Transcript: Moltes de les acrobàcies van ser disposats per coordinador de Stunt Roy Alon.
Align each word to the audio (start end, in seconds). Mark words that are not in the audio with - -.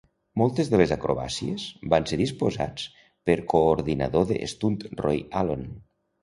Moltes 0.41 0.69
de 0.69 0.77
les 0.81 0.93
acrobàcies 0.95 1.65
van 1.95 2.07
ser 2.11 2.19
disposats 2.21 2.87
per 3.31 3.37
coordinador 3.53 4.27
de 4.33 4.41
Stunt 4.55 4.81
Roy 5.05 5.23
Alon. 5.45 5.69